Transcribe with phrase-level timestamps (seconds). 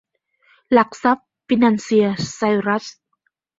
[0.73, 2.85] หลักทรัพย์ ฟินันเซีย ไซรัส